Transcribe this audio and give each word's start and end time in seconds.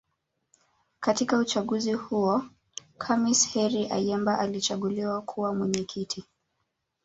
Katika 0.99 1.37
uchaguzi 1.37 1.93
huo 1.93 2.43
Khamis 2.97 3.49
Heri 3.53 3.91
Ayemba 3.91 4.39
alichaguliwa 4.39 5.21
kuwa 5.21 5.55
Mwenyekiti 5.55 6.25